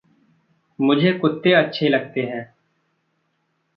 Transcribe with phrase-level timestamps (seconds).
[0.79, 2.53] मुझे कुत्ते अच्छे लगते हैं।